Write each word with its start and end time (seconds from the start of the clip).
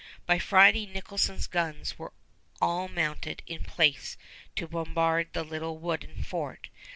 By 0.25 0.39
Friday 0.39 0.87
Nicholson's 0.87 1.45
guns 1.45 1.99
were 1.99 2.11
all 2.59 2.87
mounted 2.87 3.43
in 3.45 3.63
place 3.63 4.17
to 4.55 4.67
bombard 4.67 5.31
the 5.33 5.43
little 5.43 5.77
wooden 5.77 6.23
fort. 6.23 6.69